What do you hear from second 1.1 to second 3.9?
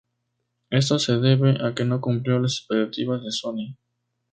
debe a que no cumplió las expectativas de Sony.